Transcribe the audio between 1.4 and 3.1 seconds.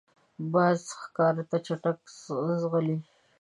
ته چټک ځغلي